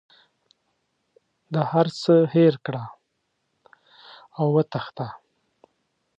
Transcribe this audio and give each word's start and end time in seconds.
د 1.53 1.55
هر 1.71 1.87
څه 2.01 2.13
هېر 2.33 2.53
کړه 2.65 2.83
او 4.39 4.45
وتښته. 4.55 5.07